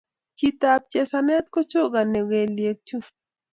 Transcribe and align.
cheet 0.37 0.59
ap 0.73 0.83
chesanet 0.91 1.45
kochokanee 1.53 2.25
keliek 2.29 2.77
chuu 2.87 3.05